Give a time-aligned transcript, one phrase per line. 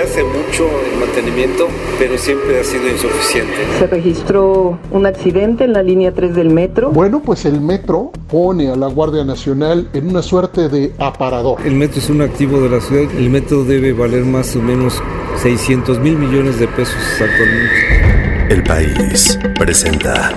[0.00, 3.52] Se hace mucho el mantenimiento, pero siempre ha sido insuficiente.
[3.78, 6.90] Se registró un accidente en la línea 3 del metro.
[6.90, 11.58] Bueno, pues el metro pone a la Guardia Nacional en una suerte de aparador.
[11.66, 13.12] El metro es un activo de la ciudad.
[13.14, 15.02] El metro debe valer más o menos
[15.42, 18.54] 600 mil millones de pesos actualmente.
[18.54, 20.32] El país presenta.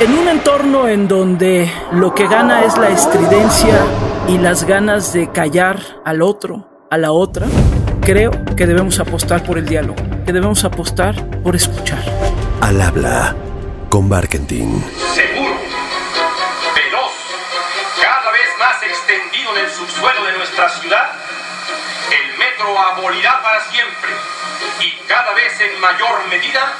[0.00, 5.32] En un entorno en donde lo que gana es la estridencia y las ganas de
[5.32, 7.46] callar al otro, a la otra,
[8.02, 12.02] creo que debemos apostar por el diálogo, que debemos apostar por escuchar.
[12.60, 13.34] Al habla
[13.88, 14.84] con Barkentin.
[15.14, 15.56] Seguro,
[16.76, 17.14] veloz,
[18.02, 21.10] cada vez más extendido en el subsuelo de nuestra ciudad,
[22.12, 24.10] el metro abolirá para siempre
[24.80, 26.74] y cada vez en mayor medida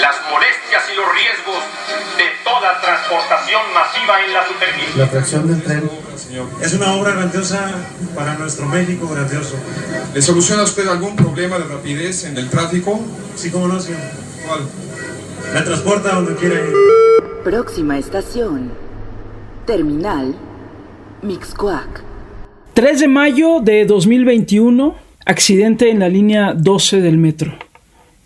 [0.00, 1.62] las molestias y los riesgos
[2.16, 4.96] de toda transportación masiva en la superficie.
[4.96, 5.90] La atracción del tren
[6.62, 7.72] es una obra grandiosa
[8.14, 9.56] para nuestro México grandioso.
[10.14, 13.00] ¿Le soluciona usted algún problema de rapidez en el tráfico?
[13.34, 14.00] Sí, cómo no, señor.
[14.46, 14.60] ¿Cuál?
[15.54, 16.72] La transporta donde quiera ir.
[17.44, 18.72] Próxima estación.
[19.66, 20.34] Terminal.
[21.22, 22.02] Mixcoac.
[22.74, 24.96] 3 de mayo de 2021,
[25.26, 27.58] accidente en la línea 12 del metro.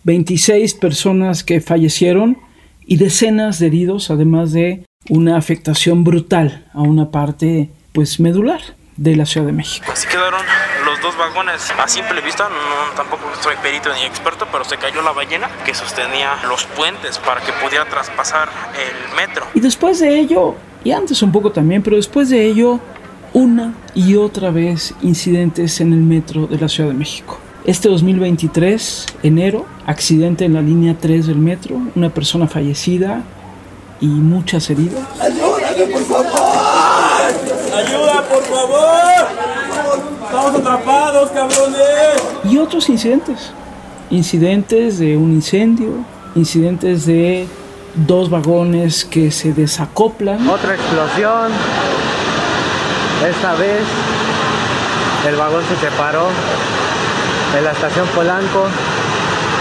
[0.03, 2.37] 26 personas que fallecieron
[2.85, 8.61] y decenas de heridos, además de una afectación brutal a una parte pues medular
[8.97, 9.91] de la Ciudad de México.
[9.91, 10.41] Así quedaron
[10.85, 11.71] los dos vagones.
[11.71, 15.73] A simple vista, no, tampoco soy perito ni experto, pero se cayó la ballena que
[15.73, 19.47] sostenía los puentes para que pudiera traspasar el metro.
[19.55, 22.79] Y después de ello, y antes un poco también, pero después de ello,
[23.33, 27.37] una y otra vez incidentes en el metro de la Ciudad de México.
[27.63, 33.23] Este 2023, enero, accidente en la línea 3 del metro, una persona fallecida
[33.99, 34.99] y muchas heridas.
[35.19, 36.31] ¡Ayúdame, por favor!
[37.77, 38.91] ¡Ayuda, por favor!
[40.25, 42.23] ¡Estamos atrapados, cabrones!
[42.49, 43.51] Y otros incidentes.
[44.09, 46.03] Incidentes de un incendio,
[46.35, 47.47] incidentes de
[48.07, 50.47] dos vagones que se desacoplan.
[50.49, 51.51] Otra explosión.
[53.27, 53.81] Esta vez
[55.29, 56.27] el vagón se separó
[57.55, 58.65] en la estación Polanco,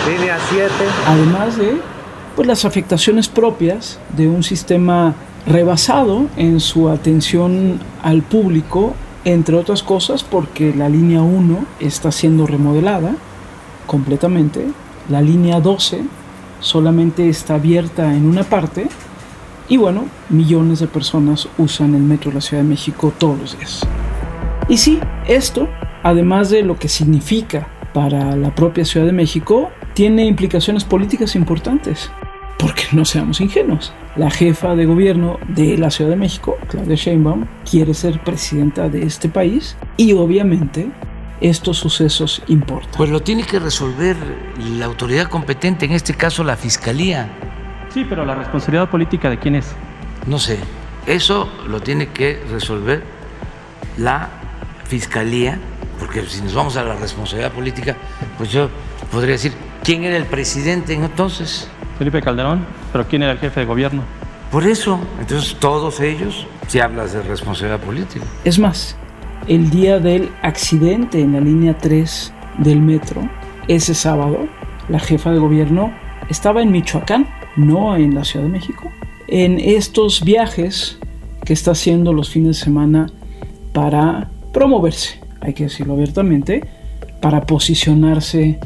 [0.09, 0.71] línea 7.
[1.07, 1.77] Además de
[2.37, 5.15] pues, las afectaciones propias de un sistema
[5.47, 8.95] rebasado en su atención al público,
[9.27, 13.15] entre otras cosas porque la línea 1 está siendo remodelada
[13.87, 14.69] completamente,
[15.11, 16.01] la línea 12
[16.61, 18.89] solamente está abierta en una parte
[19.71, 23.57] y bueno, millones de personas usan el metro de la Ciudad de México todos los
[23.57, 23.87] días.
[24.69, 25.69] Y sí, esto,
[26.03, 32.11] además de lo que significa para la propia Ciudad de México, tiene implicaciones políticas importantes.
[32.59, 33.93] Porque no seamos ingenuos.
[34.17, 39.05] La jefa de gobierno de la Ciudad de México, Claudia Sheinbaum, quiere ser presidenta de
[39.05, 40.91] este país y obviamente
[41.41, 42.91] estos sucesos importan.
[42.97, 44.17] Pues lo tiene que resolver
[44.79, 47.31] la autoridad competente, en este caso la Fiscalía.
[47.93, 49.75] Sí, pero la responsabilidad política de quién es?
[50.27, 50.59] No sé.
[51.07, 53.03] Eso lo tiene que resolver
[53.97, 54.29] la
[54.85, 55.59] Fiscalía,
[55.99, 57.97] porque si nos vamos a la responsabilidad política,
[58.37, 58.69] pues yo
[59.11, 59.53] podría decir,
[59.85, 61.69] ¿quién era el presidente entonces?
[61.99, 64.03] Felipe Calderón, pero ¿quién era el jefe de gobierno?
[64.51, 68.25] Por eso, entonces todos ellos, si hablas de responsabilidad política.
[68.45, 68.97] Es más,
[69.47, 73.29] el día del accidente en la línea 3 del metro,
[73.69, 74.49] ese sábado,
[74.89, 75.93] la jefa de gobierno
[76.29, 77.29] estaba en Michoacán,
[77.67, 78.91] no en la Ciudad de México,
[79.29, 80.99] en estos viajes
[81.45, 83.11] que está haciendo los fines de semana
[83.73, 86.65] para promoverse, hay que decirlo abiertamente,
[87.21, 88.59] para posicionarse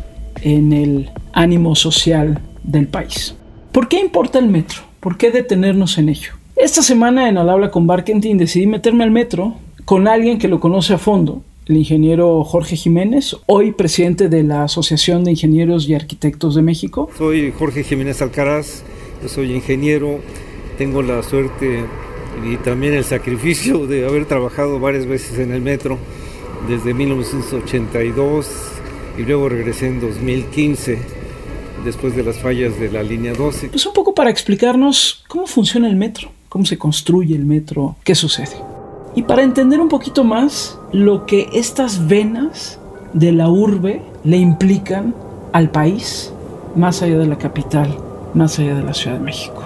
[0.43, 3.35] en el ánimo social del país.
[3.73, 4.83] ¿Por qué importa el metro?
[5.01, 6.33] ¿Por qué detenernos en ello?
[6.57, 9.55] Esta semana en Al habla con Barkentin decidí meterme al metro
[9.85, 14.65] con alguien que lo conoce a fondo, el ingeniero Jorge Jiménez, hoy presidente de la
[14.65, 17.09] Asociación de Ingenieros y Arquitectos de México.
[17.17, 18.83] Soy Jorge Jiménez Alcaraz,
[19.23, 20.21] yo soy ingeniero,
[20.77, 21.85] tengo la suerte
[22.45, 25.99] y también el sacrificio de haber trabajado varias veces en el metro
[26.69, 28.47] desde 1982
[29.19, 30.99] y luego regresé en 2015
[31.85, 33.69] después de las fallas de la línea 12.
[33.69, 38.15] Pues un poco para explicarnos cómo funciona el metro, cómo se construye el metro, qué
[38.15, 38.74] sucede.
[39.15, 42.79] Y para entender un poquito más lo que estas venas
[43.13, 45.15] de la urbe le implican
[45.53, 46.33] al país,
[46.75, 47.97] más allá de la capital,
[48.35, 49.63] más allá de la Ciudad de México.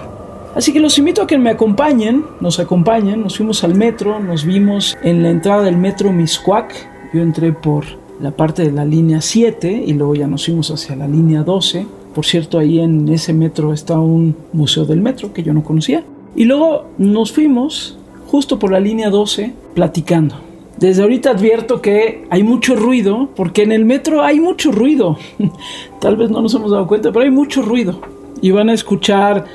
[0.55, 4.45] Así que los invito a que me acompañen, nos acompañen, nos fuimos al metro, nos
[4.45, 6.73] vimos en la entrada del metro Miscuac,
[7.13, 7.85] yo entré por
[8.19, 11.85] la parte de la línea 7 y luego ya nos fuimos hacia la línea 12.
[12.13, 16.03] Por cierto, ahí en ese metro está un museo del metro que yo no conocía.
[16.35, 17.98] Y luego nos fuimos
[18.29, 20.35] justo por la línea 12 platicando.
[20.77, 25.17] Desde ahorita advierto que hay mucho ruido, porque en el metro hay mucho ruido.
[25.99, 27.99] Tal vez no nos hemos dado cuenta, pero hay mucho ruido.
[28.41, 29.45] Y van a escuchar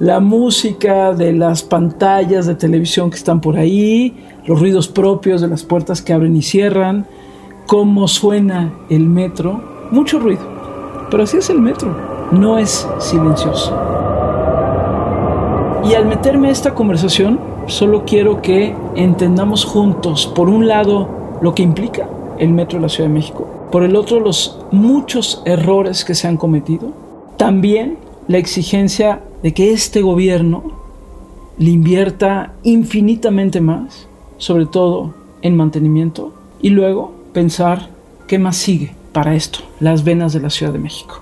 [0.00, 4.14] la música de las pantallas de televisión que están por ahí,
[4.44, 7.06] los ruidos propios de las puertas que abren y cierran,
[7.66, 10.42] cómo suena el metro, mucho ruido.
[11.10, 11.96] Pero así es el metro,
[12.32, 13.74] no es silencioso.
[15.84, 21.08] Y al meterme a esta conversación, solo quiero que entendamos juntos, por un lado,
[21.40, 22.08] lo que implica
[22.38, 26.28] el metro de la Ciudad de México, por el otro, los muchos errores que se
[26.28, 26.92] han cometido,
[27.36, 27.98] también
[28.28, 30.64] la exigencia de que este gobierno
[31.58, 34.08] le invierta infinitamente más,
[34.38, 37.90] sobre todo en mantenimiento, y luego pensar
[38.26, 41.20] qué más sigue para esto, las venas de la Ciudad de México.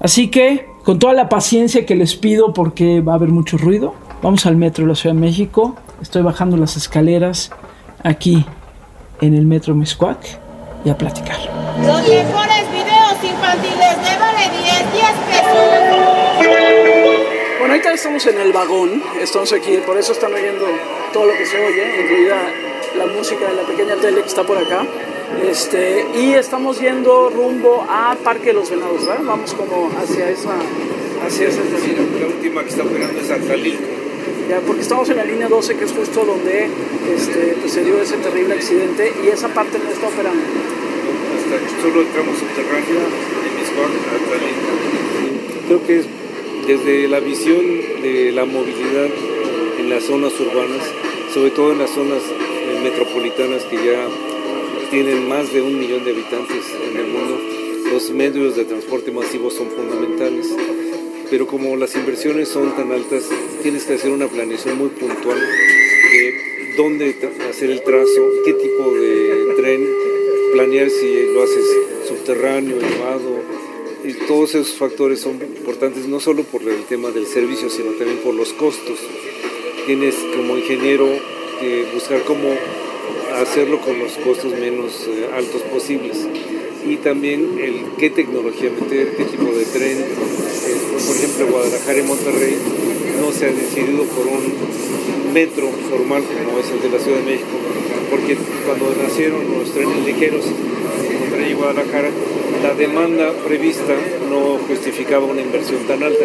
[0.00, 3.94] Así que, con toda la paciencia que les pido porque va a haber mucho ruido,
[4.26, 5.76] vamos al metro de la Ciudad de México.
[6.02, 7.52] Estoy bajando las escaleras
[8.02, 8.44] aquí
[9.20, 10.18] en el metro Miscuac
[10.84, 11.38] y a platicar.
[11.78, 15.54] Los mejores videos infantiles, llévale 10, 10 pesos.
[17.60, 20.64] Bueno, ahorita estamos en el vagón, estamos aquí, por eso están oyendo
[21.12, 22.36] todo lo que se oye, incluida
[22.98, 24.84] la música de la pequeña tele que está por acá.
[25.48, 29.22] Este, y estamos yendo rumbo a Parque de los Venados, ¿verdad?
[29.24, 30.56] Vamos como hacia esa...
[31.24, 34.05] Hacia esa la última que está operando es Atlalico.
[34.48, 36.68] Ya, porque estamos en la línea 12, que es justo donde
[37.14, 40.42] este, pues, se dio ese terrible accidente, y esa parte no está operando.
[41.36, 43.00] Hasta solo el tramo subterráneo
[43.42, 44.66] de Miscuac a Atlalico.
[45.66, 46.06] Creo que es
[46.66, 47.60] desde la visión
[48.02, 49.08] de la movilidad
[49.78, 50.82] en las zonas urbanas,
[51.34, 54.06] sobre todo en las zonas eh, metropolitanas que ya
[54.90, 57.40] tienen más de un millón de habitantes en el mundo,
[57.92, 60.54] los medios de transporte masivo son fundamentales.
[61.30, 63.24] Pero como las inversiones son tan altas,
[63.62, 67.16] tienes que hacer una planeación muy puntual de dónde
[67.50, 69.86] hacer el trazo, qué tipo de tren,
[70.52, 71.64] planear si lo haces
[72.06, 73.40] subterráneo, elevado,
[74.04, 78.18] y todos esos factores son importantes no solo por el tema del servicio, sino también
[78.18, 78.98] por los costos.
[79.86, 81.08] Tienes como ingeniero
[81.58, 82.54] que buscar cómo
[83.34, 86.26] hacerlo con los costos menos eh, altos posibles.
[86.88, 89.98] Y también el qué tecnología meter, qué tipo de tren.
[89.98, 92.56] Eh, por ejemplo, Guadalajara y Monterrey
[93.20, 97.24] no se ha decidido por un metro formal como es el de la Ciudad de
[97.24, 97.56] México,
[98.08, 102.10] porque cuando nacieron los trenes ligeros en Monterrey y Guadalajara,
[102.62, 103.94] la demanda prevista
[104.30, 106.24] no justificaba una inversión tan alta.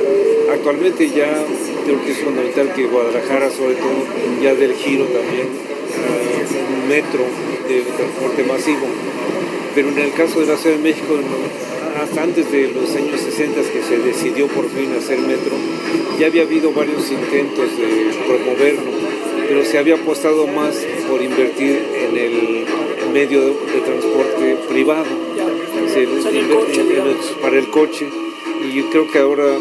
[0.54, 1.44] Actualmente ya
[1.86, 4.06] creo que es fundamental que Guadalajara, sobre todo,
[4.42, 5.48] ya del giro también,
[6.72, 7.26] un metro
[7.68, 8.86] de transporte masivo.
[9.74, 11.16] Pero en el caso de la Ciudad de México,
[12.02, 15.56] hasta antes de los años 60 que se decidió por fin hacer metro,
[16.20, 18.92] ya había habido varios intentos de promoverlo,
[19.48, 20.76] pero se había apostado más
[21.10, 22.66] por invertir en el
[23.14, 25.06] medio de transporte privado,
[27.42, 28.08] para el coche.
[28.64, 29.58] Y yo creo que ahora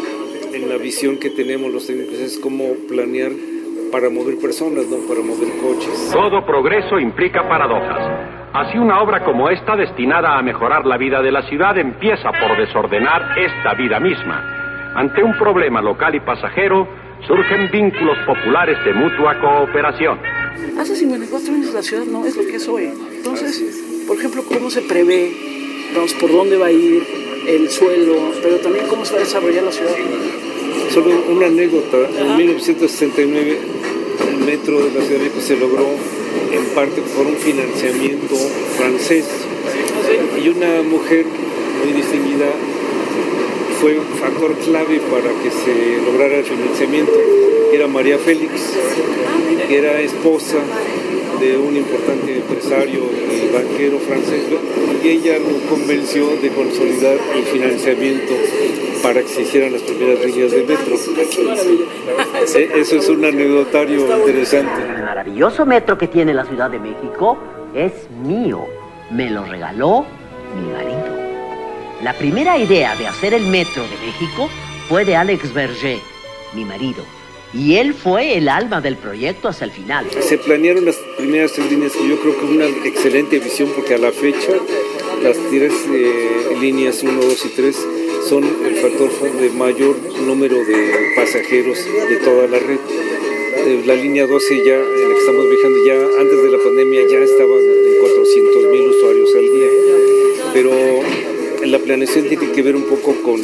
[0.53, 3.31] en la visión que tenemos los técnicos es cómo planear
[3.91, 6.09] para mover personas, no para mover coches.
[6.13, 8.40] Todo progreso implica paradojas.
[8.53, 12.57] Así una obra como esta, destinada a mejorar la vida de la ciudad, empieza por
[12.57, 14.91] desordenar esta vida misma.
[14.93, 16.85] Ante un problema local y pasajero,
[17.25, 20.19] surgen vínculos populares de mutua cooperación.
[20.77, 22.91] Hace 54 años la ciudad no es lo que es hoy.
[23.15, 25.31] Entonces, por ejemplo, ¿cómo se prevé?
[25.95, 27.03] Vamos, ¿por dónde va a ir
[27.47, 28.31] el suelo?
[28.43, 29.93] Pero también cómo se va a desarrollar la ciudad.
[30.89, 31.97] Solo una anécdota.
[32.19, 33.59] En 1969
[34.27, 35.85] el metro de la Ciudad de México se logró
[36.51, 38.35] en parte por un financiamiento
[38.77, 39.25] francés.
[40.43, 41.25] Y una mujer
[41.83, 42.47] muy distinguida
[43.79, 47.13] fue un factor clave para que se lograra el financiamiento.
[47.73, 48.51] Era María Félix,
[49.67, 50.57] que era esposa
[51.41, 54.43] de un importante empresario y banquero francés,
[55.03, 58.33] y ella lo convenció de consolidar el financiamiento
[59.01, 60.95] para que se hicieran las primeras líneas de metro.
[62.75, 64.83] Eso es un anecdotario interesante.
[64.83, 67.37] El maravilloso metro que tiene la Ciudad de México
[67.73, 67.91] es
[68.23, 68.67] mío.
[69.09, 70.05] Me lo regaló
[70.55, 71.17] mi marido.
[72.03, 74.47] La primera idea de hacer el metro de México
[74.87, 75.97] fue de Alex Berger,
[76.53, 77.03] mi marido.
[77.53, 80.07] Y él fue el alma del proyecto hasta el final.
[80.21, 83.95] Se planearon las primeras tres líneas que yo creo que es una excelente visión porque
[83.95, 84.53] a la fecha
[85.21, 87.75] las tres eh, líneas 1, 2 y 3
[88.29, 91.77] son el factor de mayor número de pasajeros
[92.09, 92.79] de toda la red.
[93.67, 97.01] Eh, la línea 12 ya, en la que estamos viajando, ya antes de la pandemia
[97.09, 99.67] ya estaban en 400 mil usuarios al día.
[100.53, 100.71] Pero
[101.65, 103.41] la planeación tiene que ver un poco con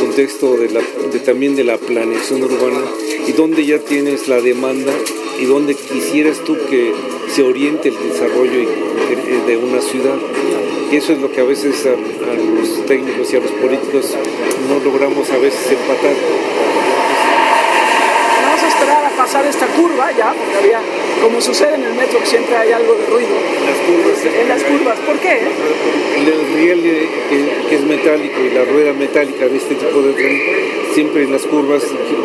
[0.00, 0.80] contexto de la,
[1.12, 2.80] de, también de la planeación urbana
[3.28, 4.92] y donde ya tienes la demanda
[5.38, 6.92] y donde quisieras tú que
[7.34, 8.68] se oriente el desarrollo
[9.46, 10.16] de una ciudad.
[10.90, 14.16] Y eso es lo que a veces a, a los técnicos y a los políticos
[14.68, 16.14] no logramos a veces empatar
[19.30, 20.80] pasar esta curva ya, porque había,
[21.22, 23.28] como sucede en el metro, que siempre hay algo de ruido.
[23.30, 24.40] En las curvas.
[24.40, 25.38] En las curvas, ¿por qué?
[26.18, 30.42] El riel que, es metálico y la rueda metálica de este tipo de tren,
[30.94, 31.84] siempre en las curvas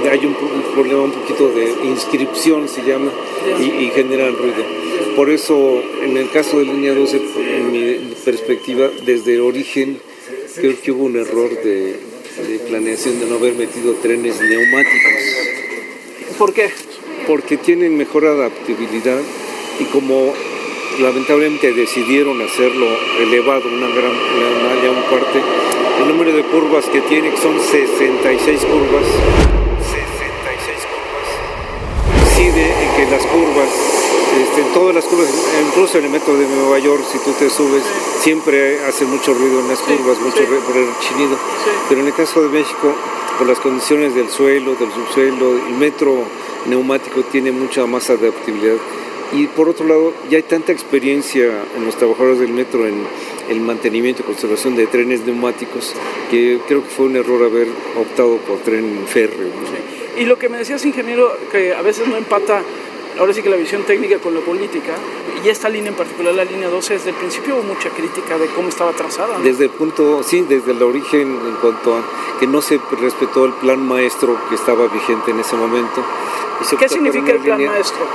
[0.10, 0.34] hay un,
[0.74, 3.12] problema un poquito de inscripción, se llama,
[3.60, 4.66] y, generan ruido.
[5.16, 10.00] Por eso, en el caso de línea 12, en mi perspectiva, desde el origen,
[10.56, 12.00] creo que hubo un error de,
[12.48, 15.46] de planeación de no haber metido trenes neumáticos
[16.38, 16.70] ¿Por qué?
[17.28, 19.22] Porque tienen mejor adaptabilidad
[19.80, 20.34] y como
[21.00, 22.88] lamentablemente decidieron hacerlo
[23.20, 25.42] elevado, una gran una, un parte,
[26.02, 29.06] el número de curvas que tiene, que son 66 curvas,
[29.82, 31.28] 66 curvas,
[32.22, 33.70] incide en que las curvas,
[34.42, 35.28] este, en todas las curvas,
[35.68, 37.84] incluso en el metro de Nueva York, si tú te subes,
[38.20, 40.44] siempre hace mucho ruido en las curvas, mucho sí.
[40.66, 41.38] por el chinido,
[41.90, 42.94] pero en el caso de México
[43.38, 46.24] por las condiciones del suelo, del subsuelo, el metro
[46.68, 48.76] neumático tiene mucha más adaptabilidad.
[49.34, 51.46] Y por otro lado, ya hay tanta experiencia
[51.76, 53.04] en los trabajadores del metro en
[53.50, 55.94] el mantenimiento y conservación de trenes neumáticos
[56.30, 57.68] que creo que fue un error haber
[58.00, 59.50] optado por tren férreo.
[60.18, 62.62] Y lo que me decías, ingeniero, que a veces no empata
[63.20, 64.94] ahora sí que la visión técnica con la política,
[65.44, 68.48] y esta línea en particular, la línea 12, desde el principio hubo mucha crítica de
[68.48, 69.40] cómo estaba trazada.
[69.40, 72.04] Desde el punto, sí, desde el origen en cuanto a
[72.40, 76.04] que no se respetó el plan maestro que estaba vigente en ese momento.
[76.80, 78.06] ¿Qué significa el plan maestro?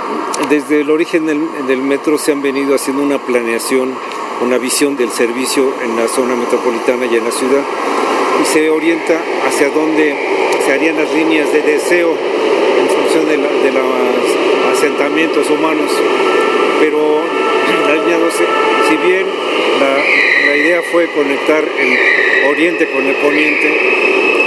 [0.49, 3.94] Desde el origen del, del metro se han venido haciendo una planeación,
[4.42, 7.62] una visión del servicio en la zona metropolitana y en la ciudad,
[8.42, 10.16] y se orienta hacia dónde
[10.64, 12.11] se harían las líneas de deseo
[12.80, 15.90] en función de, la, de los asentamientos humanos.
[16.80, 16.99] Pero
[17.87, 18.44] la línea 12,
[18.88, 19.26] si bien
[19.80, 24.39] la, la idea fue conectar el oriente con el poniente,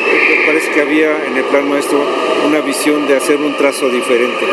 [0.00, 1.98] me, parece que había en el plan maestro
[2.46, 4.46] una visión de hacer un trazo diferente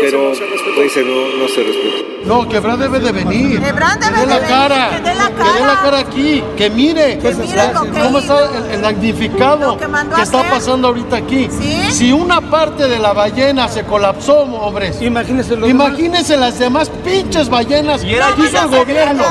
[0.00, 0.32] pero
[0.76, 2.04] pues, no, no, se respetó.
[2.24, 3.60] No, que debe de venir.
[3.64, 4.88] Ebrard debe que dé la de cara.
[4.88, 5.80] venir, que dé la Que dé la cara.
[5.82, 6.44] cara aquí.
[6.56, 7.18] Que mire.
[7.18, 10.40] Que mire lo que cómo está el, el magnificado Lo que mandó que a está
[10.40, 10.50] hacer.
[10.52, 11.48] pasando ahorita aquí.
[11.50, 11.90] ¿Sí?
[11.90, 15.00] Si una parte de la ballena se colapsó, hombres.
[15.00, 19.24] Imagínense los Imagínense las demás pinches ballenas que era- hizo el gobierno.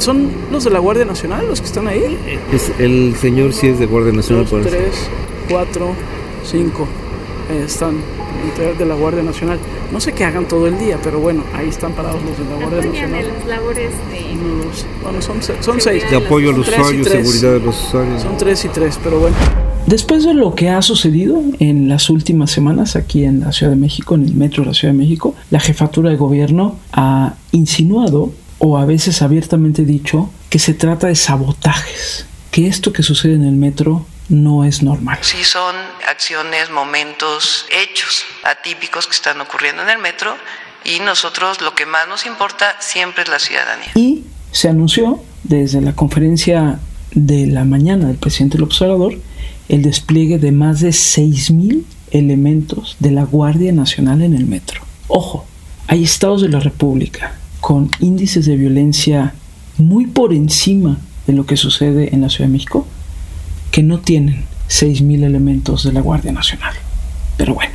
[0.00, 2.18] ¿Son los de la Guardia Nacional los que están ahí?
[2.52, 5.08] Es, el señor sí es de Guardia Nacional, Dos, tres,
[5.48, 5.92] cuatro,
[6.44, 6.86] cinco.
[7.50, 7.96] Eh, están
[8.78, 9.58] de la Guardia Nacional.
[9.92, 12.56] No sé qué hagan todo el día, pero bueno, ahí están parados los de la
[12.56, 13.38] Guardia Apoyan Nacional.
[13.38, 14.34] las labores de...
[14.36, 16.02] No los- bueno, son, son seis.
[16.10, 17.26] De apoyo a los Tres y usuarios, tres.
[17.28, 18.22] seguridad de los usuarios.
[18.22, 19.36] Son tres y tres, pero bueno.
[19.86, 23.76] Después de lo que ha sucedido en las últimas semanas aquí en la Ciudad de
[23.78, 28.30] México, en el metro de la Ciudad de México, la jefatura de gobierno ha insinuado
[28.60, 33.44] o a veces abiertamente dicho que se trata de sabotajes, que esto que sucede en
[33.44, 35.18] el metro no es normal.
[35.22, 35.74] Sí son
[36.08, 40.36] acciones, momentos, hechos atípicos que están ocurriendo en el metro
[40.84, 43.90] y nosotros lo que más nos importa siempre es la ciudadanía.
[43.94, 46.78] Y se anunció desde la conferencia
[47.12, 49.14] de la mañana del presidente López Obrador
[49.68, 54.82] el despliegue de más de 6.000 elementos de la Guardia Nacional en el metro.
[55.08, 55.46] Ojo,
[55.86, 59.34] hay estados de la República con índices de violencia
[59.78, 62.86] muy por encima de lo que sucede en la Ciudad de México
[63.70, 66.74] que no tienen 6.000 elementos de la Guardia Nacional.
[67.36, 67.72] Pero bueno,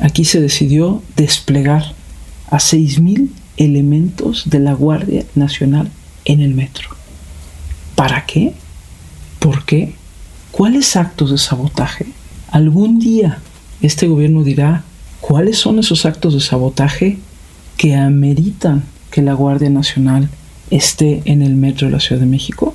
[0.00, 1.94] aquí se decidió desplegar
[2.50, 5.90] a 6.000 elementos de la Guardia Nacional
[6.24, 6.88] en el metro.
[7.94, 8.54] ¿Para qué?
[9.38, 9.94] ¿Por qué?
[10.50, 12.06] ¿Cuáles actos de sabotaje?
[12.50, 13.38] Algún día
[13.82, 14.84] este gobierno dirá
[15.20, 17.18] cuáles son esos actos de sabotaje
[17.76, 20.28] que ameritan que la Guardia Nacional
[20.70, 22.74] esté en el metro de la Ciudad de México.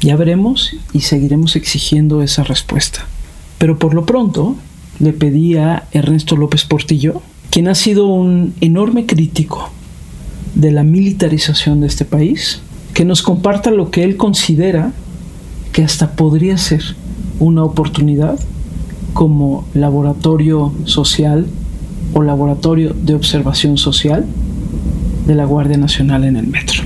[0.00, 3.06] Ya veremos y seguiremos exigiendo esa respuesta.
[3.58, 4.56] Pero por lo pronto
[4.98, 9.70] le pedí a Ernesto López Portillo, quien ha sido un enorme crítico
[10.54, 12.60] de la militarización de este país,
[12.92, 14.92] que nos comparta lo que él considera
[15.72, 16.82] que hasta podría ser
[17.40, 18.38] una oportunidad
[19.12, 21.46] como laboratorio social
[22.12, 24.26] o laboratorio de observación social
[25.26, 26.82] de la Guardia Nacional en el metro.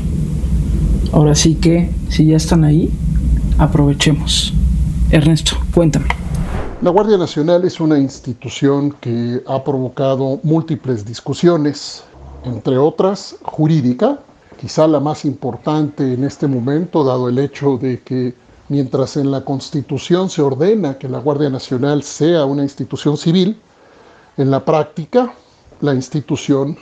[1.13, 2.91] Ahora sí que, si ya están ahí,
[3.59, 4.53] aprovechemos.
[5.11, 6.07] Ernesto, cuéntame.
[6.81, 12.05] La Guardia Nacional es una institución que ha provocado múltiples discusiones,
[12.45, 14.21] entre otras jurídica,
[14.61, 18.35] quizá la más importante en este momento, dado el hecho de que
[18.69, 23.59] mientras en la Constitución se ordena que la Guardia Nacional sea una institución civil,
[24.37, 25.33] en la práctica
[25.81, 26.77] la institución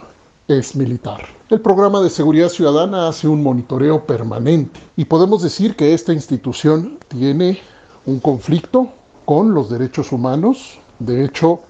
[0.49, 1.23] es militar.
[1.51, 6.99] El programa de seguridad ciudadana hace un monitoreo permanente y podemos decir que esta institución
[7.09, 7.59] tiene
[8.05, 8.89] un conflicto
[9.25, 10.79] con los derechos humanos.
[10.99, 11.61] De hecho,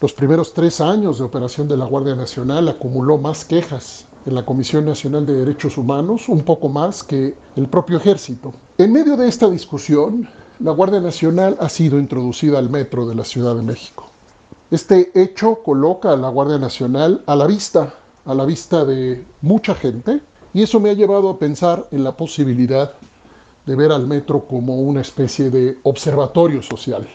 [0.00, 4.44] los primeros tres años de operación de la Guardia Nacional acumuló más quejas en la
[4.44, 8.52] Comisión Nacional de Derechos Humanos, un poco más que el propio ejército.
[8.78, 10.28] En medio de esta discusión,
[10.60, 14.06] la Guardia Nacional ha sido introducida al metro de la Ciudad de México.
[14.70, 19.74] Este hecho coloca a la Guardia Nacional a la vista, a la vista de mucha
[19.74, 20.20] gente,
[20.52, 22.92] y eso me ha llevado a pensar en la posibilidad
[23.66, 27.06] de ver al metro como una especie de observatorio social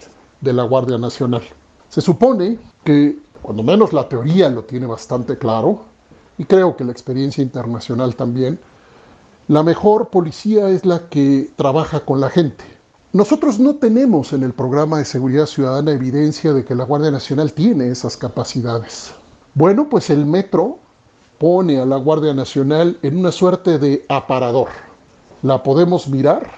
[0.42, 1.44] de la Guardia Nacional.
[1.90, 5.86] Se supone que, cuando menos la teoría lo tiene bastante claro,
[6.38, 8.60] y creo que la experiencia internacional también,
[9.48, 12.64] la mejor policía es la que trabaja con la gente.
[13.14, 17.54] Nosotros no tenemos en el programa de seguridad ciudadana evidencia de que la Guardia Nacional
[17.54, 19.14] tiene esas capacidades.
[19.54, 20.80] Bueno, pues el metro
[21.38, 24.70] pone a la Guardia Nacional en una suerte de aparador.
[25.42, 26.50] La podemos mirar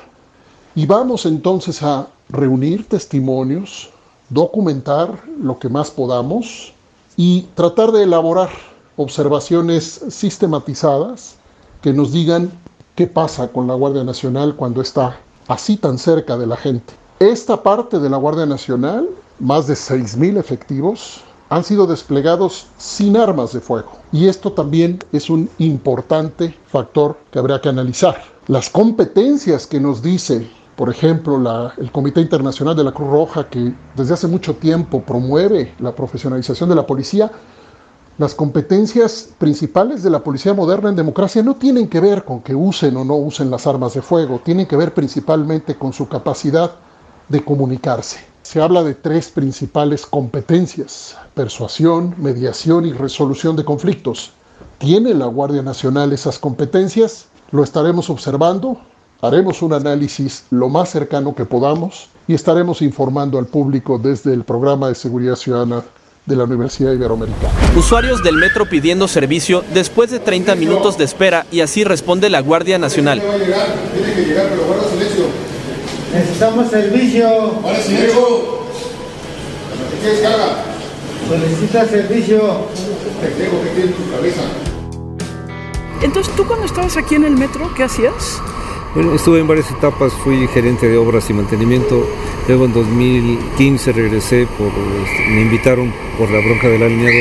[0.76, 3.90] y vamos entonces a reunir testimonios,
[4.30, 6.74] documentar lo que más podamos
[7.16, 8.50] y tratar de elaborar
[8.96, 11.36] observaciones sistematizadas
[11.82, 12.52] que nos digan
[12.96, 15.18] qué pasa con la Guardia Nacional cuando está
[15.48, 16.94] así tan cerca de la gente.
[17.20, 19.08] Esta parte de la Guardia Nacional,
[19.40, 23.92] más de 6.000 efectivos, han sido desplegados sin armas de fuego.
[24.12, 28.22] Y esto también es un importante factor que habría que analizar.
[28.48, 31.42] Las competencias que nos dice, por ejemplo,
[31.78, 36.70] el Comité Internacional de la Cruz Roja, que desde hace mucho tiempo promueve la profesionalización
[36.70, 37.32] de la policía,
[38.18, 42.56] las competencias principales de la policía moderna en democracia no tienen que ver con que
[42.56, 46.72] usen o no usen las armas de fuego, tienen que ver principalmente con su capacidad
[47.30, 48.37] de comunicarse.
[48.48, 54.32] Se habla de tres principales competencias, persuasión, mediación y resolución de conflictos.
[54.78, 57.26] ¿Tiene la Guardia Nacional esas competencias?
[57.52, 58.80] Lo estaremos observando,
[59.22, 64.46] haremos un análisis lo más cercano que podamos y estaremos informando al público desde el
[64.46, 65.84] programa de seguridad ciudadana
[66.26, 67.52] de la Universidad Iberoamericana.
[67.76, 72.40] Usuarios del metro pidiendo servicio después de 30 minutos de espera y así responde la
[72.40, 73.22] Guardia Nacional.
[76.18, 77.60] Necesitamos servicio.
[77.62, 78.10] Vale, señor.
[79.92, 80.64] ¿Qué quieres que haga?
[81.30, 82.40] Solicita servicio.
[83.22, 84.42] Te tengo que tiene tu cabeza.
[86.02, 88.42] Entonces, ¿tú cuando estabas aquí en el metro, qué hacías?
[88.96, 92.08] Bueno, estuve en varias etapas, fui gerente de obras y mantenimiento,
[92.48, 97.20] luego en 2015 regresé, por, este, me invitaron por la bronca de la línea 12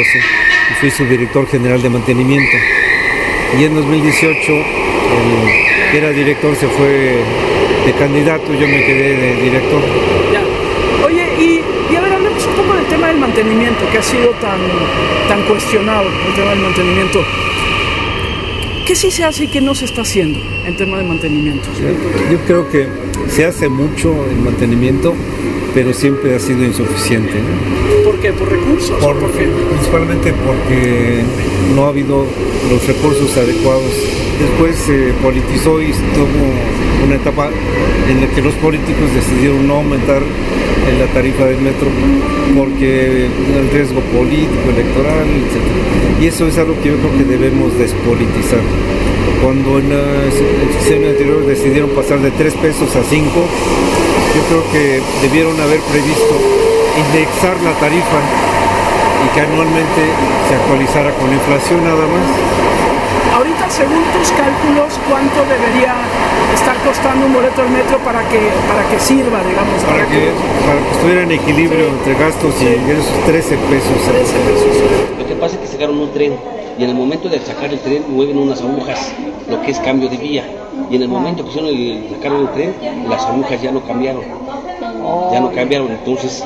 [0.71, 2.57] y fui subdirector general de mantenimiento.
[3.61, 7.23] Y en 2018 el que era director se fue
[7.87, 9.81] de candidato, yo me quedé de director.
[10.33, 10.43] Ya.
[11.07, 14.31] Oye, y, y a ver, hablemos un poco del tema del mantenimiento, que ha sido
[14.41, 14.59] tan,
[15.29, 17.21] tan cuestionado, el tema del mantenimiento.
[18.85, 21.69] ¿Qué sí se hace y qué no se está haciendo en tema de mantenimiento?
[22.31, 22.89] Yo creo que
[23.29, 25.15] se hace mucho en mantenimiento,
[25.75, 27.35] pero siempre ha sido insuficiente.
[27.35, 28.05] ¿no?
[28.05, 28.33] ¿Por qué?
[28.33, 28.97] ¿Por recursos?
[29.01, 29.47] Por, ¿Por qué?
[29.71, 31.23] Principalmente porque
[31.75, 32.27] no ha habido
[32.71, 33.93] los recursos adecuados.
[34.39, 36.53] Después se politizó y tuvo
[37.07, 37.49] una etapa
[38.09, 41.89] en la que los políticos decidieron no aumentar en la tarifa del metro
[42.57, 46.23] porque el riesgo político, electoral, etc.
[46.23, 48.61] Y eso es algo que yo creo que debemos despolitizar.
[49.43, 50.33] Cuando en el
[50.73, 53.29] sexenio anterior decidieron pasar de 3 pesos a 5,
[54.37, 56.35] yo creo que debieron haber previsto
[56.97, 58.21] indexar la tarifa
[59.25, 60.03] y que anualmente
[60.49, 62.66] se actualizara con la inflación nada más.
[63.37, 65.93] Ahorita, según tus cálculos, ¿cuánto debería
[66.55, 69.85] estar costando un boleto del metro para que, para que sirva, digamos?
[69.85, 70.33] Para que,
[70.65, 73.93] para que estuviera en equilibrio entre gastos y ingresos, 13 pesos.
[73.93, 75.19] 13 pesos.
[75.19, 76.35] Lo que pasa es que sacaron un tren
[76.79, 79.13] y en el momento de sacar el tren mueven unas agujas,
[79.51, 80.45] lo que es cambio de vía.
[80.91, 82.75] Y en el momento que hicieron el, sacaron el tren,
[83.07, 84.23] las agujas ya no cambiaron.
[85.31, 86.43] Ya no cambiaron, entonces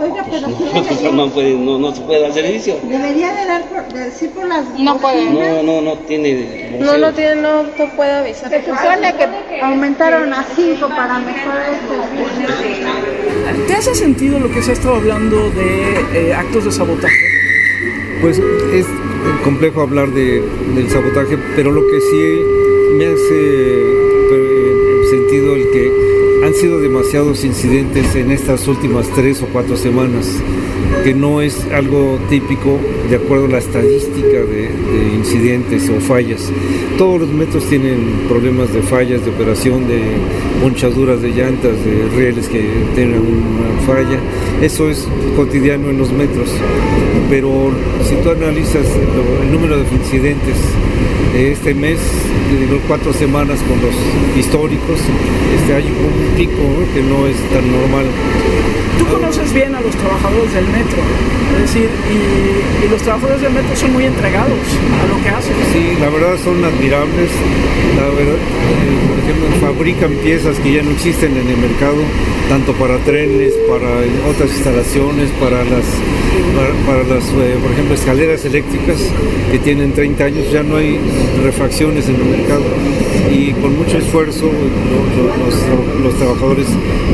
[0.00, 2.76] Oiga, pero pues, no, no, puede- no, no se puede dar servicio.
[2.82, 5.24] debería de, dar por, de decir por las No puede.
[5.30, 6.78] No, no, no tiene.
[6.80, 8.50] No, no tiene, no, no puede avisar.
[8.50, 14.70] Se supone que aumentaron a 5 para mejorar este ¿Te hace sentido lo que se
[14.70, 17.14] ha estado hablando de eh, actos de sabotaje?
[18.20, 18.38] Pues
[18.72, 18.86] es
[19.44, 20.42] complejo hablar de,
[20.74, 22.42] del sabotaje, pero lo que sí
[22.96, 23.82] me hace
[24.32, 26.13] eh, sentido el que
[26.44, 30.26] han sido demasiados incidentes en estas últimas tres o cuatro semanas.
[31.02, 32.78] que no es algo típico
[33.10, 36.50] de acuerdo a la estadística de, de incidentes o fallas.
[36.96, 40.00] Todos los metros tienen problemas de fallas, de operación, de
[40.62, 42.62] ponchaduras de llantas, de rieles que
[42.94, 44.18] tengan una falla.
[44.62, 46.48] Eso es cotidiano en los metros.
[47.28, 47.70] Pero
[48.08, 48.86] si tú analizas
[49.42, 50.56] el número de incidentes
[51.34, 51.98] de este mes,
[52.56, 53.94] de cuatro semanas con los
[54.36, 55.00] históricos,
[55.56, 56.94] este, hay un pico ¿no?
[56.94, 58.06] que no es tan normal.
[58.98, 60.98] Tú conoces bien a los trabajadores del metro,
[61.56, 64.58] es decir, y, y, los trabajadores del metro son muy entregados
[65.02, 65.54] a lo que hacen.
[65.72, 67.30] Sí, la verdad son admirables.
[67.96, 71.96] La verdad, eh, por ejemplo, fabrican piezas que ya no existen en el mercado,
[72.48, 73.88] tanto para trenes, para
[74.30, 75.84] otras instalaciones, para las,
[76.54, 78.98] para, para las eh, por ejemplo, escaleras eléctricas
[79.50, 80.98] que tienen 30 años, ya no hay
[81.42, 82.64] refacciones en el mercado.
[83.30, 86.66] Y con mucho esfuerzo los, los, los trabajadores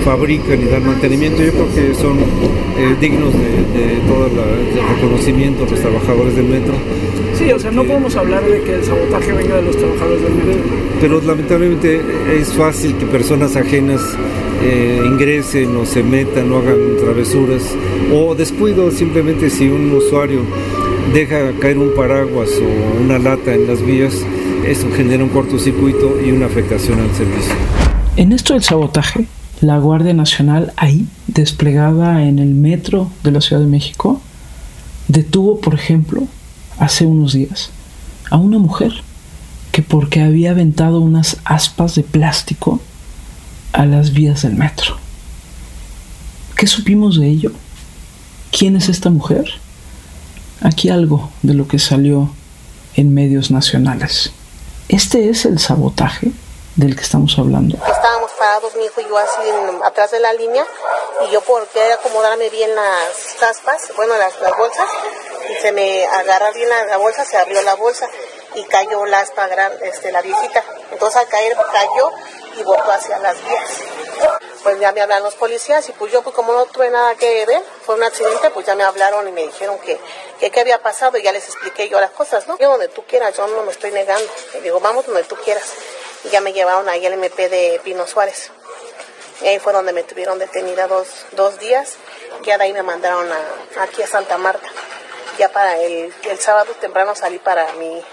[0.04, 1.42] fabrican y dan mantenimiento.
[1.42, 6.74] Yo creo que son eh, dignos de, de todo el reconocimiento los trabajadores del metro.
[7.34, 10.34] Sí, o sea, no podemos hablar de que el sabotaje venga de los trabajadores del
[10.34, 10.62] metro.
[11.00, 12.00] Pero lamentablemente
[12.38, 14.00] es fácil que personas ajenas
[14.62, 17.62] eh, ingresen o se metan o hagan travesuras
[18.12, 20.42] o descuido simplemente si un usuario
[21.12, 24.14] deja caer un paraguas o una lata en las vías,
[24.66, 27.54] eso genera un cortocircuito y una afectación al servicio.
[28.16, 29.26] En esto del sabotaje,
[29.60, 34.20] la Guardia Nacional ahí, desplegada en el metro de la Ciudad de México,
[35.08, 36.22] detuvo, por ejemplo,
[36.78, 37.70] hace unos días,
[38.30, 38.92] a una mujer
[39.72, 42.80] que porque había aventado unas aspas de plástico
[43.72, 44.96] a las vías del metro.
[46.56, 47.52] ¿Qué supimos de ello?
[48.50, 49.46] ¿Quién es esta mujer?
[50.62, 52.30] Aquí algo de lo que salió
[52.96, 54.32] en medios nacionales.
[54.88, 56.32] Este es el sabotaje
[56.76, 57.76] del que estamos hablando.
[57.76, 59.40] Estábamos parados, mi hijo y yo así
[59.84, 60.64] atrás de la línea,
[61.26, 64.88] y yo por querer acomodarme bien las aspas, bueno, las, bolsas,
[65.50, 68.08] y se me agarra bien la, bolsa, se abrió la bolsa
[68.54, 70.64] y cayó la aspa grande, este, la viejita.
[70.90, 72.10] Entonces al caer cayó
[72.56, 73.80] y botó hacia las vías.
[74.62, 77.46] Pues ya me hablan los policías y pues yo pues como no tuve nada que
[77.46, 79.98] ver, fue un accidente, pues ya me hablaron y me dijeron que,
[80.38, 82.58] qué había pasado y ya les expliqué yo las cosas, ¿no?
[82.58, 84.30] Yo donde tú quieras, yo no me estoy negando.
[84.62, 85.72] Digo, vamos donde tú quieras.
[86.24, 88.50] Y ya me llevaron ahí al MP de Pino Suárez.
[89.40, 91.94] Ahí fue donde me tuvieron detenida dos, dos días.
[92.42, 94.68] Ya de ahí me mandaron a, aquí a Santa Marta.
[95.38, 98.04] Ya para el, el sábado temprano salí para mi,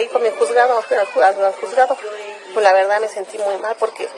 [0.00, 1.96] ir con mi juzgado, al, juzgado.
[2.54, 4.08] Pues la verdad me sentí muy mal porque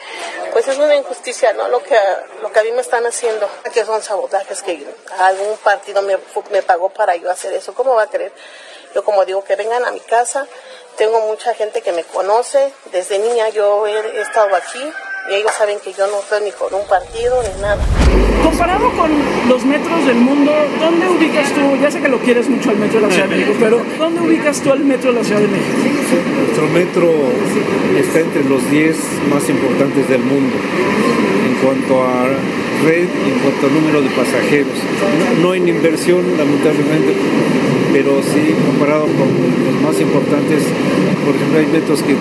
[0.52, 1.68] pues es una injusticia, ¿no?
[1.68, 1.98] Lo que,
[2.40, 4.86] lo que a mí me están haciendo, que son sabotajes, que
[5.18, 6.16] algún partido me,
[6.50, 7.74] me pagó para yo hacer eso.
[7.74, 8.32] ¿Cómo va a creer?
[8.94, 10.46] Yo como digo, que vengan a mi casa,
[10.96, 14.92] tengo mucha gente que me conoce, desde niña yo he estado aquí,
[15.28, 17.78] y ellos saben que yo no estoy ni con un partido ni nada.
[18.42, 19.11] Comparado con
[19.48, 21.76] los metros del mundo, ¿dónde ubicas tú?
[21.80, 24.20] Ya sé que lo quieres mucho al metro de la Ciudad de México, pero ¿dónde
[24.20, 25.76] ubicas tú al metro de la Ciudad de México?
[26.38, 27.09] Nuestro metro
[27.98, 28.96] está entre los 10
[29.30, 30.56] más importantes del mundo
[31.46, 32.26] en cuanto a
[32.85, 34.77] red, en cuanto a número de pasajeros.
[35.37, 37.14] No, no en inversión, lamentablemente,
[37.93, 40.62] pero sí comparado con los más importantes,
[41.25, 42.14] por ejemplo, hay metros que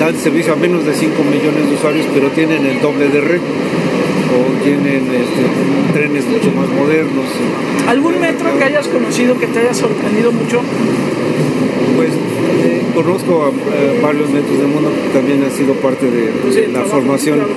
[0.00, 3.40] dan servicio a menos de 5 millones de usuarios, pero tienen el doble de red
[3.40, 7.26] o tienen este, trenes mucho más modernos.
[7.88, 10.60] ¿Algún metro que hayas conocido que te haya sorprendido mucho?
[11.96, 16.30] Pues eh, conozco a, a, varios metros del mundo que también han sido parte de,
[16.42, 17.54] pues, sí, la formación, claro.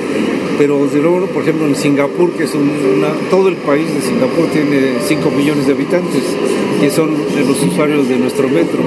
[0.62, 4.00] Pero desde luego, por ejemplo, en Singapur, que es un, una, todo el país de
[4.00, 6.22] Singapur tiene 5 millones de habitantes,
[6.80, 7.16] que son
[7.48, 8.84] los usuarios de nuestro metro,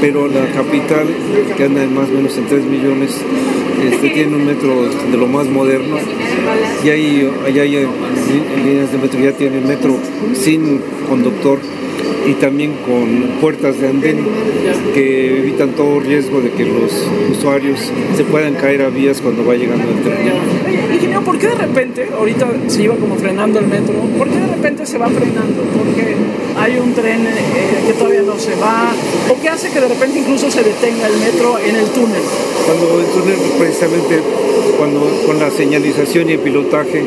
[0.00, 1.06] pero la capital,
[1.58, 3.20] que anda más o menos en 3 millones,
[3.86, 5.98] este, tiene un metro de lo más moderno.
[6.82, 7.86] Y hay, hay, hay
[8.64, 9.98] líneas de metro, ya tienen metro
[10.32, 11.58] sin conductor
[12.26, 14.18] y también con puertas de andén
[14.94, 16.92] que evitan todo riesgo de que los
[17.30, 20.32] usuarios se puedan caer a vías cuando va llegando el tren.
[20.92, 24.46] Ingeniero, ¿por qué de repente, ahorita se iba como frenando el metro, ¿por qué de
[24.46, 25.62] repente se va frenando?
[25.76, 26.14] Porque
[26.56, 28.92] hay un tren eh, que todavía no se va,
[29.28, 32.22] o qué hace que de repente incluso se detenga el metro en el túnel?
[32.64, 34.20] Cuando el túnel precisamente
[34.76, 37.04] cuando con la señalización y el pilotaje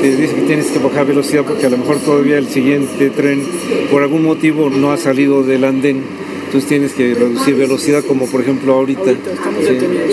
[0.00, 3.46] te dice que tienes que bajar velocidad porque a lo mejor todavía el siguiente tren
[3.90, 6.04] por algún motivo no ha salido del andén.
[6.46, 9.30] Entonces tienes que reducir velocidad como por ejemplo ahorita, ahorita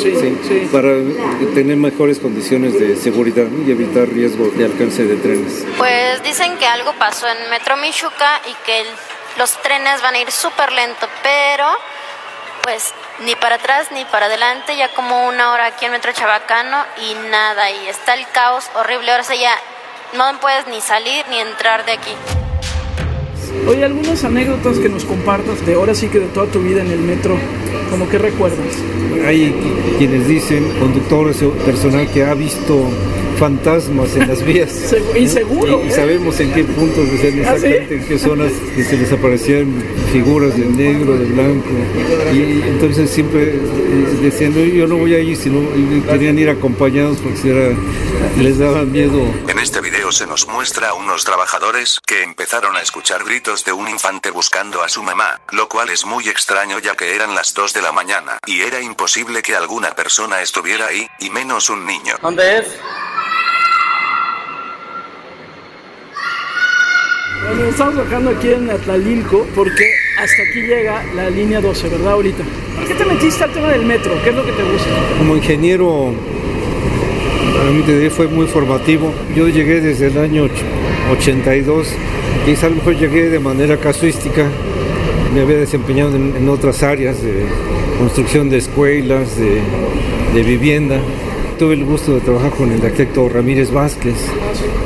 [0.02, 0.96] sí, sí, sí, para
[1.54, 5.63] tener mejores condiciones de seguridad y evitar riesgo de alcance de trenes.
[5.78, 8.88] Pues dicen que algo pasó en Metro Michuca y que el,
[9.38, 11.66] los trenes van a ir súper lento, pero
[12.63, 12.93] pues
[13.26, 17.13] ni para atrás ni para adelante, ya como una hora aquí en Metro Chabacano y
[17.30, 19.54] nada, y está el caos horrible, ahora sí ya
[20.17, 22.12] no puedes ni salir ni entrar de aquí.
[23.67, 26.91] Oye, algunas anécdotas que nos compartas de ahora sí que de toda tu vida en
[26.91, 27.38] el metro,
[27.89, 28.76] como que recuerdas.
[29.28, 29.54] Hay
[29.97, 32.89] quienes dicen, conductores o personal que ha visto
[33.38, 34.96] fantasmas en las vías.
[35.15, 35.84] Inseguro.
[35.84, 39.84] Y, y, sabemos en qué puntos decían exactamente en qué zonas que se les aparecían
[40.12, 41.69] figuras de negro, de blanco.
[42.34, 43.60] Y entonces siempre
[44.22, 45.60] decían, yo no voy allí, sino
[46.10, 47.76] querían ir acompañados porque era,
[48.38, 49.19] les daba miedo.
[49.48, 53.74] En este video se nos muestra a unos trabajadores que empezaron a escuchar gritos de
[53.74, 57.54] un infante buscando a su mamá, lo cual es muy extraño ya que eran las
[57.54, 61.86] 2 de la mañana y era imposible que alguna persona estuviera ahí, y menos un
[61.86, 62.15] niño.
[62.22, 62.67] ¿Dónde es?
[67.48, 69.84] Bueno, estamos bajando aquí en Atlalilco porque
[70.18, 72.44] hasta aquí llega la línea 12, ¿verdad, ahorita?
[72.76, 74.14] ¿Por qué te metiste al tema del metro?
[74.24, 74.90] ¿Qué es lo que te gusta?
[75.18, 79.14] Como ingeniero, a mí te diré, fue muy formativo.
[79.36, 80.48] Yo llegué desde el año
[81.12, 81.88] 82,
[82.46, 84.48] quizá a lo llegué de manera casuística,
[85.34, 87.46] me había desempeñado en, en otras áreas de
[88.00, 89.62] construcción de escuelas, de,
[90.34, 91.00] de vivienda
[91.58, 94.16] tuve el gusto de trabajar con el arquitecto Ramírez Vázquez,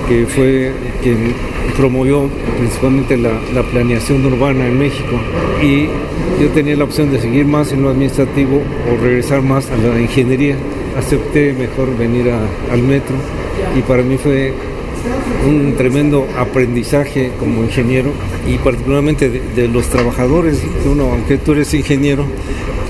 [0.07, 1.33] que fue quien
[1.75, 5.19] promovió principalmente la, la, planeación urbana en México.
[5.61, 5.85] Y
[6.41, 9.99] yo tenía la opción de seguir más en lo administrativo o regresar más a la
[9.99, 10.55] ingeniería.
[10.97, 13.15] Acepté mejor venir a, al metro
[13.77, 14.53] y para mí fue
[15.47, 18.11] un tremendo aprendizaje como ingeniero
[18.47, 20.61] y particularmente de, de los trabajadores.
[20.85, 22.25] Uno, aunque tú eres ingeniero,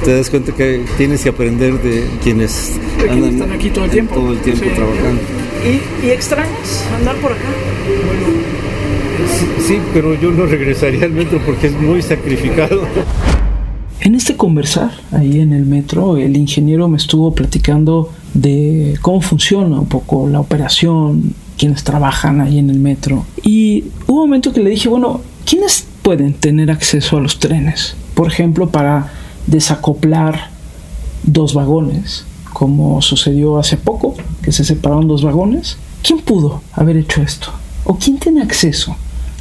[0.03, 3.91] te das cuenta que tienes que aprender de quienes de andan están aquí todo el
[3.91, 4.69] tiempo, todo el tiempo sí.
[4.75, 5.21] trabajando.
[5.65, 7.49] ¿Y, ¿Y, extrañas andar por acá?
[9.59, 12.81] Sí, pero yo no regresaría al metro porque es muy sacrificado.
[13.99, 19.79] En este conversar ahí en el metro, el ingeniero me estuvo platicando de cómo funciona
[19.79, 23.25] un poco la operación, quienes trabajan ahí en el metro.
[23.43, 27.95] Y hubo un momento que le dije, bueno, ¿quiénes pueden tener acceso a los trenes?
[28.13, 29.11] Por ejemplo, para
[29.47, 30.51] desacoplar
[31.23, 35.77] dos vagones, como sucedió hace poco, que se separaron dos vagones.
[36.01, 37.51] ¿Quién pudo haber hecho esto?
[37.83, 38.95] ¿O quién tiene acceso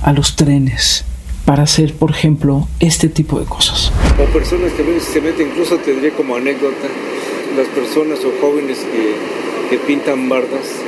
[0.07, 1.05] a los trenes
[1.45, 3.93] para hacer, por ejemplo, este tipo de cosas?
[4.19, 6.87] O personas que se meten, incluso tendría como anécdota,
[7.57, 10.86] las personas o jóvenes que, que pintan bardas,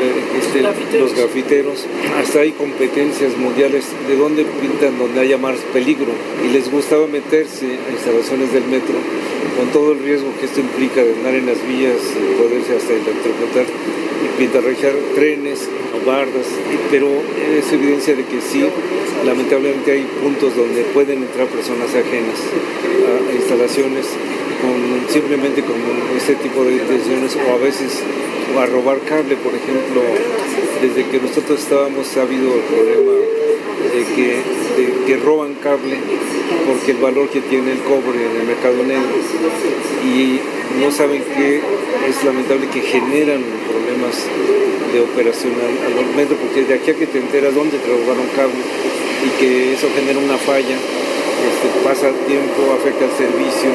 [0.00, 0.62] eh, este,
[0.98, 6.12] los grafiteros, hasta hay competencias mundiales de dónde pintan donde haya más peligro.
[6.44, 8.94] Y les gustaba meterse a instalaciones del metro
[9.58, 11.98] con todo el riesgo que esto implica de andar en las vías,
[12.38, 16.46] poderse hasta electrocutar y pintarrejar trenes o bardas,
[16.90, 18.64] pero es evidencia de que sí,
[19.26, 24.06] lamentablemente hay puntos donde pueden entrar personas ajenas a, a instalaciones
[24.62, 25.76] con, simplemente con
[26.16, 28.02] este tipo de intenciones o a veces
[28.56, 30.02] a robar cable, por ejemplo,
[30.80, 33.12] desde que nosotros estábamos ha habido el problema
[33.92, 35.96] de que, roban cable
[36.66, 39.14] porque el valor que tiene el cobre en el mercado negro.
[40.04, 40.40] Y
[40.80, 41.60] no saben que
[42.08, 44.14] es lamentable que generan problemas
[44.92, 48.26] de operación al, al metro porque de aquí a que te enteras dónde te robaron
[48.36, 48.60] cable
[49.24, 53.70] y que eso genera una falla, este, pasa tiempo, afecta el servicio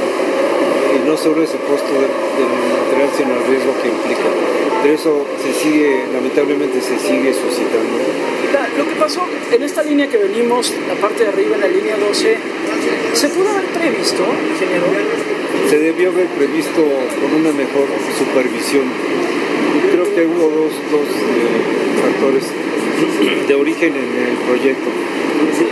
[1.05, 2.45] no solo ese costo del de
[2.79, 4.29] material sino el riesgo que implica
[4.83, 8.03] pero eso se sigue, lamentablemente se sigue suscitando.
[8.77, 11.95] Lo que pasó en esta línea que venimos, la parte de arriba, en la línea
[11.95, 12.37] 12,
[13.13, 14.83] ¿se pudo haber previsto, ingeniero?
[15.69, 17.87] Se debió haber previsto con una mejor
[18.17, 18.83] supervisión.
[19.89, 22.43] Creo que hubo dos, dos eh, factores
[23.47, 24.89] de origen en el proyecto.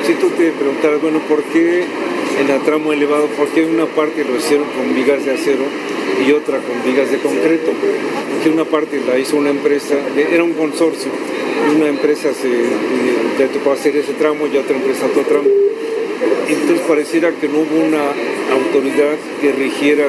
[0.08, 1.84] Si tú te preguntaras, bueno, ¿por qué
[2.40, 5.64] en el tramo elevado, por qué una parte lo hicieron con vigas de acero
[6.26, 7.72] y otra con vigas de concreto?
[7.72, 11.12] Porque una parte la hizo una empresa, era un consorcio,
[11.76, 15.61] una empresa se le tocó hacer ese tramo y otra empresa otro tramo.
[16.48, 18.04] Entonces pareciera que no hubo una
[18.52, 20.08] autoridad que rigiera,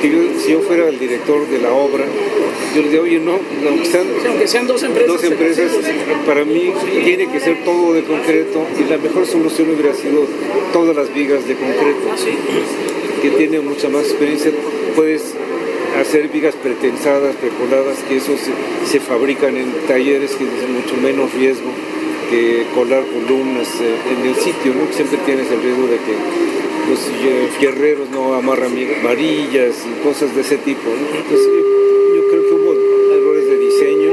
[0.00, 2.04] que yo, si yo fuera el director de la obra,
[2.74, 5.72] yo le digo, oye, no, aunque sean, sí, aunque sean dos empresas, dos empresas
[6.26, 6.72] para mí
[7.04, 10.26] tiene que ser todo de concreto y la mejor solución hubiera sido
[10.72, 12.08] todas las vigas de concreto,
[13.22, 14.50] que tiene mucha más experiencia,
[14.94, 15.34] puedes
[16.00, 21.32] hacer vigas pretensadas, precoladas, que eso se, se fabrican en talleres que tienen mucho menos
[21.34, 21.70] riesgo
[22.30, 24.92] que colar columnas eh, en el sitio, ¿no?
[24.92, 26.14] Siempre tienes el riesgo de que
[26.88, 26.98] los
[27.58, 31.18] fierreros no amarran varillas y cosas de ese tipo, ¿no?
[31.18, 31.48] Entonces,
[32.14, 32.74] yo creo que hubo
[33.14, 34.10] errores de diseño,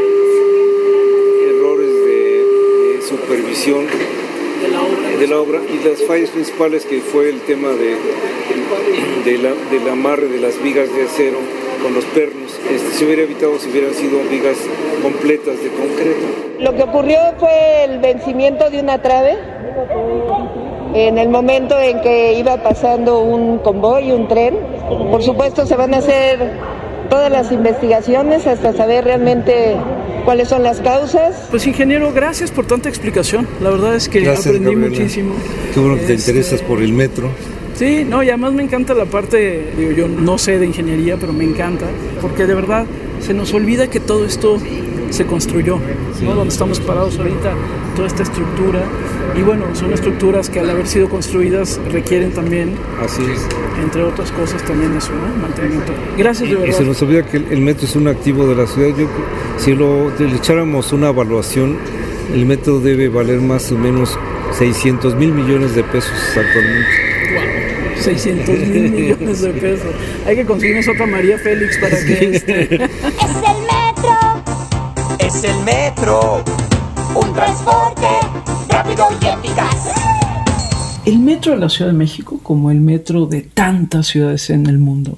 [1.48, 5.18] errores de, de supervisión de la, obra.
[5.20, 7.96] de la obra y las fallas principales que fue el tema de,
[9.30, 11.38] de la, del amarre de las vigas de acero
[11.86, 12.52] con los pernos.
[12.72, 14.58] Este, se hubiera evitado si hubieran sido vigas
[15.04, 16.26] completas de concreto.
[16.60, 19.38] Lo que ocurrió fue el vencimiento de una trave
[20.96, 24.58] en el momento en que iba pasando un convoy, un tren.
[25.12, 26.40] Por supuesto se van a hacer
[27.10, 29.76] todas las investigaciones hasta saber realmente
[30.26, 31.48] cuáles son las causas.
[31.52, 33.48] Pues ingeniero, gracias por tanta explicación.
[33.62, 34.90] La verdad es que Gracias, aprendí Gabriela.
[34.98, 35.36] muchísimo.
[35.72, 37.30] Qué bueno que te Este, interesas por el metro.
[37.76, 41.34] Sí, no, y además me encanta la parte, digo, yo no sé de ingeniería, pero
[41.34, 41.86] me encanta,
[42.22, 42.86] porque de verdad
[43.20, 44.58] se nos olvida que todo esto
[45.10, 45.80] se construyó,
[46.24, 46.36] ¿no?
[46.36, 47.54] Donde estamos parados ahorita,
[47.96, 48.82] toda esta estructura,
[49.38, 52.72] y bueno, son estructuras que al haber sido construidas requieren también,
[53.04, 53.46] Así es.
[53.84, 55.42] entre otras cosas, también eso, ¿no?
[55.42, 55.92] Mantenimiento.
[56.18, 56.78] Gracias de Y verdad.
[56.78, 58.96] se nos olvida que el, el metro es un activo de la ciudad.
[58.98, 59.08] Yo,
[59.58, 61.78] si lo, le echáramos una evaluación,
[62.34, 64.18] el metro debe valer más o menos
[64.58, 67.15] 600 mil millones de pesos actualmente.
[68.02, 69.94] 600 mil millones de pesos.
[70.26, 72.90] Hay que conseguirnos otra María Félix para que este...
[75.20, 76.44] Es el metro,
[77.16, 78.08] un transporte
[78.70, 79.92] rápido y eficaz.
[81.06, 84.78] El metro de la Ciudad de México, como el metro de tantas ciudades en el
[84.78, 85.18] mundo,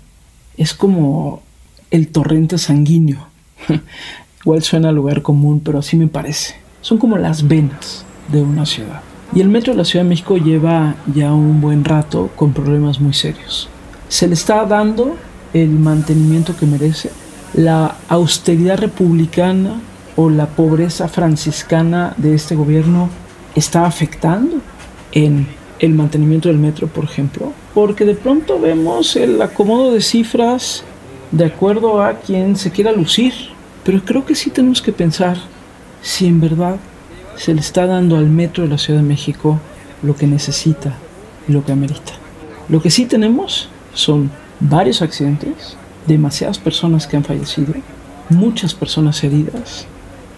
[0.56, 1.44] es como
[1.92, 3.28] el torrente sanguíneo.
[4.46, 6.56] Igual suena a lugar común, pero así me parece.
[6.82, 9.02] Son como las venas de una ciudad.
[9.34, 13.00] Y el metro de la Ciudad de México lleva ya un buen rato con problemas
[13.00, 13.70] muy serios.
[14.08, 15.18] Se le está dando
[15.54, 17.12] el mantenimiento que merece.
[17.54, 19.82] La austeridad republicana
[20.16, 23.10] o la pobreza franciscana de este gobierno
[23.56, 24.58] está afectando
[25.12, 25.48] en
[25.80, 30.84] el mantenimiento del metro, por ejemplo, porque de pronto vemos el acomodo de cifras
[31.32, 33.34] de acuerdo a quien se quiera lucir,
[33.84, 35.38] pero creo que sí tenemos que pensar
[36.02, 36.78] si en verdad
[37.38, 39.60] se le está dando al metro de la Ciudad de México
[40.04, 40.98] lo que necesita
[41.48, 42.14] y lo que amerita.
[42.68, 47.74] Lo que sí tenemos son varios accidentes, demasiadas personas que han fallecido,
[48.30, 49.86] muchas personas heridas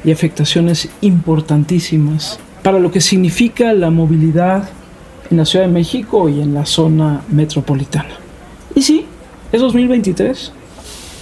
[0.04, 4.70] y afectaciones importantísimas para lo que significa la movilidad
[5.32, 8.16] en la Ciudad de México y en la zona metropolitana.
[8.76, 9.06] Y sí,
[9.52, 10.52] es 2023,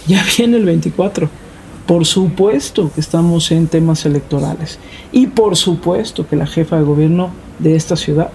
[0.07, 1.29] ya viene el 24.
[1.87, 4.77] Por supuesto que estamos en temas electorales
[5.11, 8.29] y por supuesto que la jefa de gobierno de esta ciudad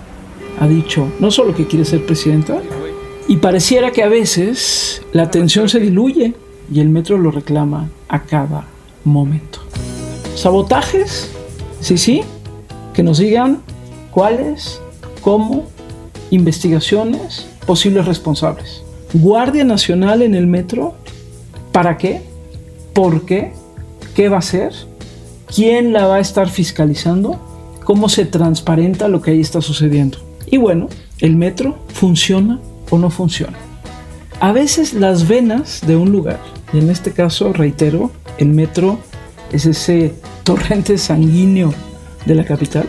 [0.59, 2.61] ha dicho no solo que quiere ser presidenta,
[3.29, 6.35] y pareciera que a veces la atención se diluye
[6.73, 8.67] y el metro lo reclama a cada
[9.05, 9.61] momento.
[10.35, 11.31] ¿Sabotajes?
[11.81, 12.23] Sí, sí.
[12.95, 13.63] Que nos digan
[14.11, 14.81] cuáles,
[15.21, 15.67] cómo,
[16.31, 18.83] investigaciones, posibles responsables.
[19.15, 20.95] Guardia Nacional en el metro,
[21.71, 22.23] ¿para qué?
[22.93, 23.53] ¿Por qué?
[24.15, 24.73] ¿Qué va a hacer?
[25.55, 27.41] ¿Quién la va a estar fiscalizando?
[27.85, 30.19] ¿Cómo se transparenta lo que ahí está sucediendo?
[30.47, 33.57] Y bueno, ¿el metro funciona o no funciona?
[34.41, 36.41] A veces las venas de un lugar,
[36.73, 38.99] y en este caso, reitero, el metro
[39.53, 41.73] es ese torrente sanguíneo
[42.27, 42.89] de la capital.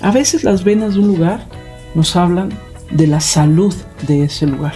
[0.00, 1.46] A veces las venas de un lugar
[1.94, 2.50] nos hablan
[2.90, 3.74] de la salud
[4.06, 4.74] de ese lugar.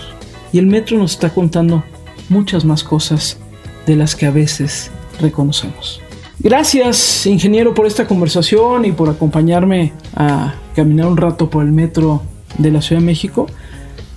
[0.52, 1.82] Y el metro nos está contando
[2.28, 3.38] muchas más cosas
[3.86, 4.90] de las que a veces
[5.20, 6.00] reconocemos.
[6.38, 12.22] Gracias, ingeniero, por esta conversación y por acompañarme a caminar un rato por el metro
[12.58, 13.46] de la Ciudad de México.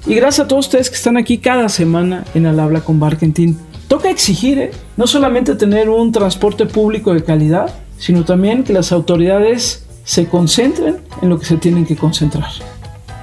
[0.07, 3.57] Y gracias a todos ustedes que están aquí cada semana en Al Habla con Barkentin.
[3.87, 4.71] Toca exigir, ¿eh?
[4.97, 10.97] no solamente tener un transporte público de calidad, sino también que las autoridades se concentren
[11.21, 12.49] en lo que se tienen que concentrar.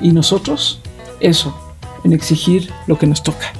[0.00, 0.80] Y nosotros,
[1.20, 1.56] eso,
[2.04, 3.52] en exigir lo que nos toca.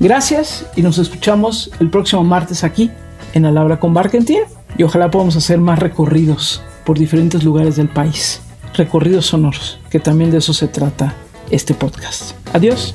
[0.00, 2.90] Gracias y nos escuchamos el próximo martes aquí
[3.34, 4.40] en Al Habla con Barkentin
[4.78, 8.40] y ojalá podamos hacer más recorridos por diferentes lugares del país.
[8.72, 11.14] Recorridos sonoros, que también de eso se trata
[11.50, 12.32] este podcast.
[12.54, 12.94] Adiós.